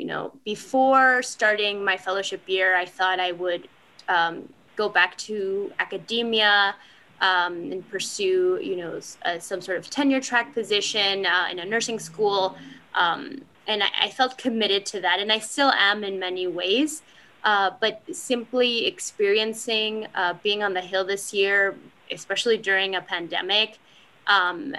[0.00, 3.68] you know, before starting my fellowship year, I thought I would
[4.08, 6.74] um, go back to academia
[7.20, 11.66] um, and pursue, you know, uh, some sort of tenure track position uh, in a
[11.66, 12.56] nursing school.
[12.94, 17.02] Um, and I, I, felt committed to that, and I still am in many ways.
[17.42, 21.74] Uh, but simply experiencing uh, being on the Hill this year,
[22.10, 23.78] especially during a pandemic,
[24.26, 24.74] um,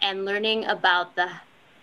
[0.00, 1.28] and learning about the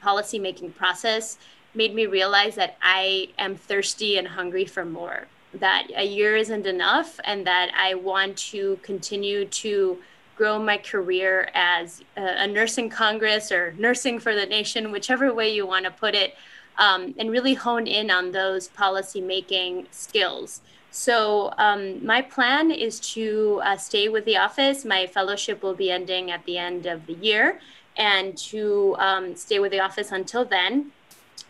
[0.02, 1.38] policymaking process
[1.74, 6.66] made me realize that I am thirsty and hungry for more, that a year isn't
[6.66, 9.98] enough, and that I want to continue to
[10.42, 15.68] grow my career as a, nursing Congress or nursing for the nation, whichever way you
[15.68, 16.36] want to put it,
[16.80, 20.62] um, and really hone in on those policy making skills.
[20.89, 24.84] So, um, my plan is to uh, stay with the office.
[24.84, 27.60] My fellowship will be ending at the end of the year,
[27.96, 30.92] and to um, stay with the office until then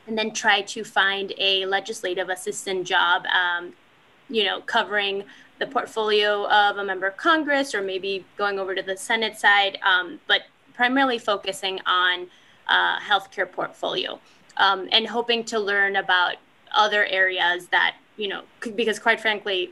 [0.05, 3.71] and then try to find a legislative assistant job, um,
[4.29, 5.23] you know, covering
[5.61, 9.77] the portfolio of a member of Congress or maybe going over to the Senate side,
[9.83, 10.41] um, but
[10.73, 12.27] primarily focusing on
[12.67, 14.19] uh, healthcare portfolio
[14.57, 16.37] um, and hoping to learn about
[16.75, 19.71] other areas that, you know, because quite frankly,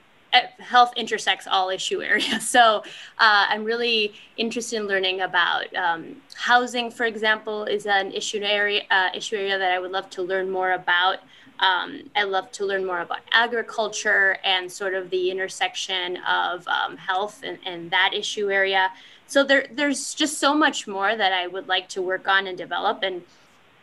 [0.59, 2.47] health intersects all issue areas.
[2.47, 2.83] So
[3.17, 8.83] uh, I'm really interested in learning about um, housing, for example, is an issue area
[8.91, 11.17] uh, issue area that I would love to learn more about.
[11.59, 16.95] Um, I love to learn more about agriculture and sort of the intersection of um,
[16.97, 18.91] health and, and that issue area.
[19.27, 22.57] So there, there's just so much more that I would like to work on and
[22.57, 23.23] develop, and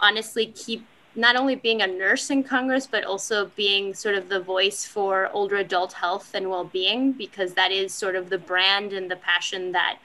[0.01, 4.41] honestly keep not only being a nurse in Congress, but also being sort of the
[4.41, 8.93] voice for older adult health and well being, because that is sort of the brand
[8.93, 9.99] and the passion that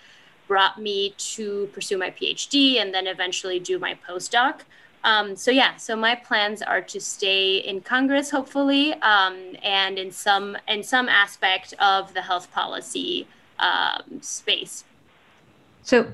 [0.47, 4.61] brought me to pursue my PhD and then eventually do my postdoc.
[5.03, 10.11] Um, so yeah, so my plans are to stay in Congress, hopefully, um, and in
[10.11, 13.27] some in some aspect of the health policy
[13.59, 14.83] um, space.
[15.83, 16.11] So,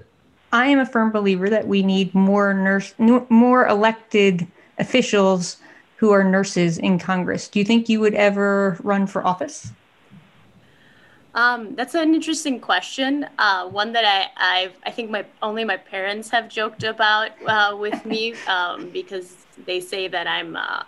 [0.54, 4.48] I am a firm believer that we need more nurse, more elected
[4.80, 5.58] officials
[5.98, 7.50] who are nurses in Congress.
[7.50, 9.72] Do you think you would ever run for office?
[11.38, 13.28] Um, that's an interesting question.
[13.38, 17.78] Uh, one that I I've, i think my only my parents have joked about uh,
[17.80, 19.36] with me um, because
[19.66, 20.84] they say that I'm uh,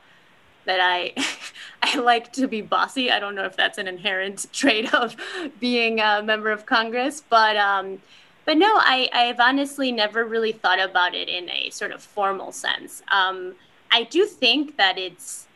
[0.66, 1.14] that I
[1.84, 3.12] I like to be bossy.
[3.12, 5.16] I don't know if that's an inherent trait of
[5.60, 8.02] being a member of Congress, but um,
[8.46, 12.52] but no, I I've honestly never really thought about it in a sort of formal
[12.52, 13.04] sense.
[13.12, 13.54] Um,
[13.92, 15.48] I do think that it's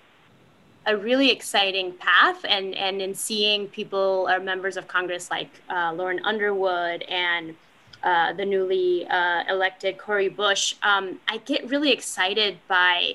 [0.86, 5.92] a really exciting path and and in seeing people or members of congress like uh,
[5.94, 7.56] lauren underwood and
[8.04, 13.14] uh, the newly uh, elected cori bush um, i get really excited by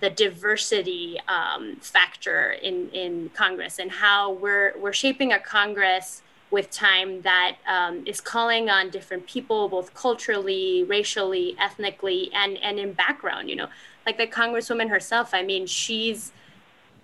[0.00, 6.70] the diversity um, factor in in congress and how we're we're shaping a congress with
[6.70, 12.92] time that um, is calling on different people both culturally racially ethnically and and in
[12.92, 13.68] background you know?
[14.04, 16.30] Like the congresswoman herself i mean she's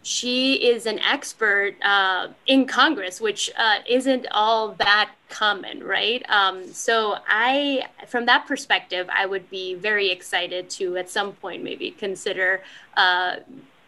[0.03, 6.67] she is an expert uh, in congress which uh, isn't all that common right um,
[6.73, 11.91] so i from that perspective i would be very excited to at some point maybe
[11.91, 12.63] consider
[12.97, 13.37] uh,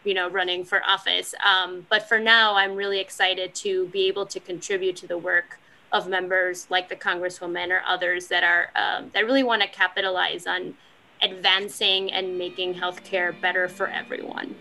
[0.04, 4.26] you know running for office um, but for now i'm really excited to be able
[4.26, 5.58] to contribute to the work
[5.92, 10.46] of members like the congresswoman or others that are um, that really want to capitalize
[10.46, 10.74] on
[11.22, 14.54] advancing and making healthcare better for everyone.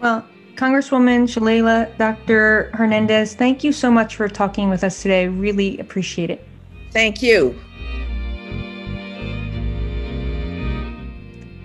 [0.00, 0.26] Well,
[0.56, 2.70] Congresswoman Shalala, Dr.
[2.74, 5.28] Hernandez, thank you so much for talking with us today.
[5.28, 6.46] Really appreciate it.
[6.92, 7.58] Thank you.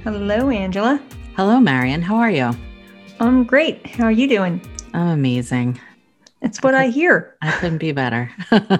[0.04, 1.02] Hello, Angela.
[1.36, 2.02] Hello, Marion.
[2.02, 2.52] How are you?
[3.20, 3.86] I'm great.
[3.86, 4.62] How are you doing?
[4.94, 5.80] I'm amazing.
[6.42, 7.38] That's what I, I hear.
[7.42, 8.32] I couldn't be better.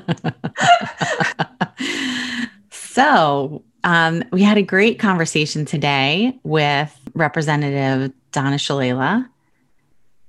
[2.72, 9.30] so, um, we had a great conversation today with Representative Donna Shalala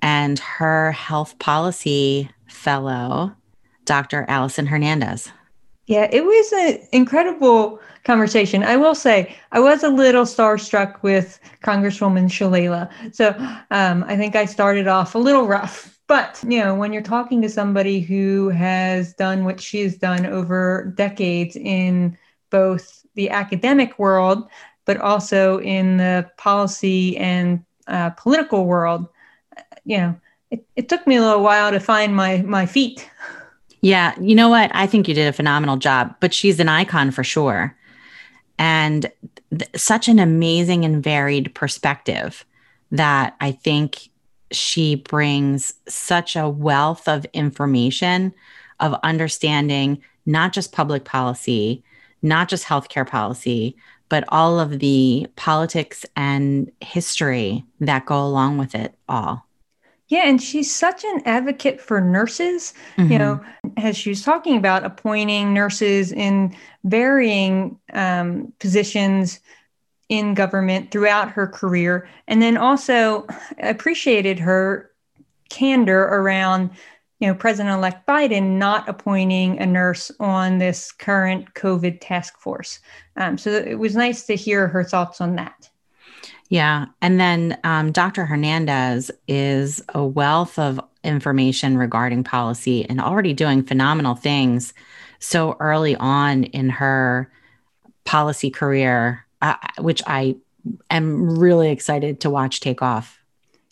[0.03, 3.33] and her health policy fellow,
[3.85, 4.25] Dr.
[4.27, 5.31] Allison Hernandez.
[5.87, 8.63] Yeah, it was an incredible conversation.
[8.63, 12.89] I will say I was a little starstruck with Congresswoman Shalala.
[13.15, 13.29] So
[13.71, 15.97] um, I think I started off a little rough.
[16.07, 20.25] But, you know, when you're talking to somebody who has done what she has done
[20.25, 22.17] over decades in
[22.49, 24.49] both the academic world,
[24.85, 29.07] but also in the policy and uh, political world,
[29.85, 30.19] you know,
[30.51, 33.09] it, it took me a little while to find my my feet.
[33.81, 34.71] Yeah, you know what?
[34.73, 37.75] I think you did a phenomenal job, but she's an icon for sure.
[38.57, 39.11] And
[39.49, 42.45] th- such an amazing and varied perspective
[42.91, 44.09] that I think
[44.51, 48.33] she brings such a wealth of information
[48.79, 51.83] of understanding not just public policy,
[52.21, 53.75] not just healthcare policy,
[54.09, 59.45] but all of the politics and history that go along with it all.
[60.09, 62.73] Yeah, and she's such an advocate for nurses.
[62.97, 63.11] Mm-hmm.
[63.11, 63.45] You know,
[63.77, 69.39] as she was talking about appointing nurses in varying um, positions
[70.09, 72.07] in government throughout her career.
[72.27, 73.25] And then also
[73.59, 74.91] appreciated her
[75.49, 76.71] candor around,
[77.19, 82.79] you know, President elect Biden not appointing a nurse on this current COVID task force.
[83.15, 85.69] Um, so it was nice to hear her thoughts on that.
[86.49, 86.85] Yeah.
[87.01, 88.25] And then um, Dr.
[88.25, 94.73] Hernandez is a wealth of information regarding policy and already doing phenomenal things
[95.19, 97.31] so early on in her
[98.05, 100.35] policy career, uh, which I
[100.89, 103.19] am really excited to watch take off.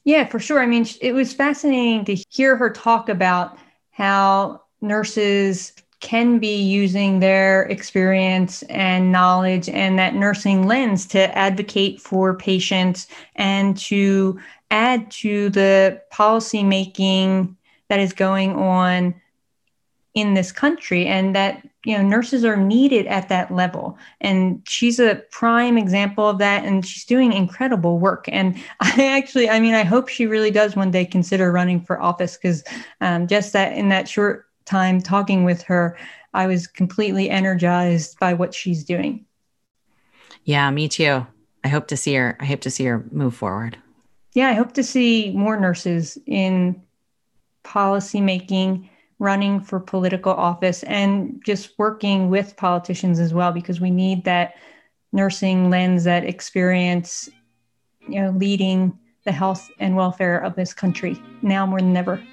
[0.03, 0.61] Yeah, for sure.
[0.61, 3.57] I mean, it was fascinating to hear her talk about
[3.91, 12.01] how nurses can be using their experience and knowledge and that nursing lens to advocate
[12.01, 14.39] for patients and to
[14.71, 17.55] add to the policy making
[17.87, 19.13] that is going on
[20.13, 23.97] in this country and that you know nurses are needed at that level.
[24.19, 28.25] And she's a prime example of that and she's doing incredible work.
[28.27, 32.01] And i actually i mean i hope she really does one day consider running for
[32.01, 32.63] office because
[33.01, 35.97] um, just that in that short time talking with her,
[36.33, 39.25] I was completely energized by what she's doing.
[40.43, 41.25] Yeah, me too.
[41.63, 42.37] I hope to see her.
[42.39, 43.77] I hope to see her move forward.
[44.33, 46.81] Yeah, I hope to see more nurses in
[47.63, 48.89] policy making,
[49.19, 54.55] running for political office, and just working with politicians as well, because we need that
[55.11, 57.29] nursing lens, that experience,
[58.07, 62.23] you know, leading the health and welfare of this country now more than ever.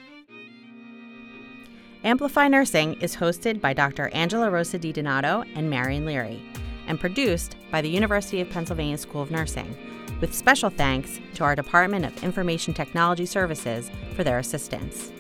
[2.05, 4.09] Amplify Nursing is hosted by Dr.
[4.11, 6.41] Angela Rosa DiDonato and Marion Leary,
[6.87, 9.77] and produced by the University of Pennsylvania School of Nursing,
[10.21, 15.11] with special thanks to our Department of Information Technology Services for their assistance.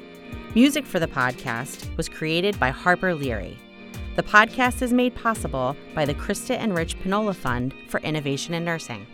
[0.55, 3.59] Music for the podcast was created by Harper Leary.
[4.15, 8.65] The podcast is made possible by the Krista and Rich Pinola Fund for Innovation in
[8.65, 9.05] Nursing.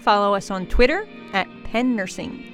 [0.00, 2.52] Follow us on Twitter at Penn Nursing.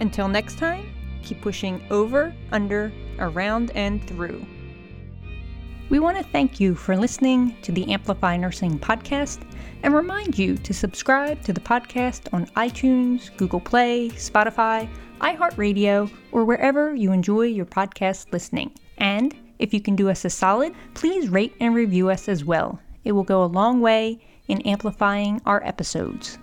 [0.00, 0.86] Until next time,
[1.22, 4.44] Keep pushing over, under, around, and through.
[5.90, 9.40] We want to thank you for listening to the Amplify Nursing podcast
[9.82, 14.88] and remind you to subscribe to the podcast on iTunes, Google Play, Spotify,
[15.20, 18.72] iHeartRadio, or wherever you enjoy your podcast listening.
[18.98, 22.78] And if you can do us a solid, please rate and review us as well.
[23.04, 26.38] It will go a long way in amplifying our episodes.